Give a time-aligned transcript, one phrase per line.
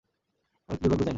[0.69, 1.09] আমি এতে দুর্ভাগ্য চাই না।